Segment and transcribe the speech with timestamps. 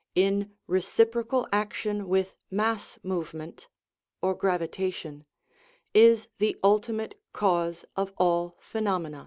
[0.15, 3.67] in reciprocal action with mass movement
[4.19, 5.25] (or gravita tion),
[5.93, 9.19] is the ultimate cause of all phenomena.